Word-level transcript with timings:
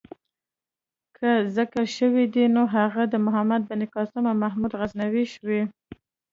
که 1.17 1.29
ذکر 1.55 1.83
شوی 1.95 2.25
دی 2.33 2.45
نو 2.55 2.63
هغه 2.75 3.03
د 3.13 3.15
محمد 3.25 3.61
بن 3.69 3.81
قاسم 3.93 4.23
او 4.29 4.35
محمود 4.43 4.71
غزنوي 4.79 5.25
شوی. 5.35 5.61